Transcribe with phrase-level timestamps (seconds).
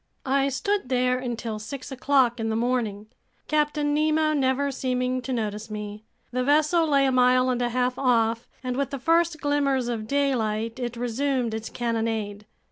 [0.25, 3.05] I stood there until six o'clock in the morning,
[3.47, 6.05] Captain Nemo never seeming to notice me.
[6.31, 10.07] The vessel lay a mile and a half off, and with the first glimmers of
[10.07, 12.47] daylight, it resumed its cannonade.